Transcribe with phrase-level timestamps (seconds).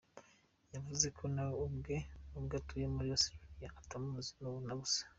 [0.73, 1.95] Yavuze ko na we ubwe,
[2.29, 4.31] nubwo atuye muri Australia, atamuzi
[4.67, 5.01] na busa.